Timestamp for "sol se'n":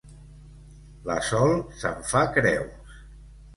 1.27-2.01